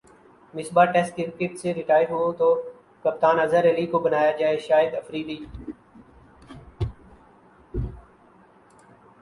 Misbah 0.53 0.85
test 0.85 1.15
cricket 1.17 1.57
سے 1.59 1.73
retire 1.73 2.09
ہو 2.11 2.31
تو 2.37 2.47
کپتان 3.05 3.39
اظہر 3.39 3.69
علی 3.69 3.85
کو 3.85 3.99
بنایا 3.99 4.31
جائےشاہد 4.31 4.95
افریدی 4.95 5.37